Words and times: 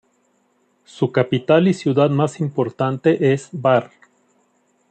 Su 0.83 1.11
capital 1.11 1.67
y 1.67 1.75
ciudad 1.75 2.09
más 2.09 2.39
importante 2.39 3.33
es 3.33 3.49
Bar. 3.51 3.91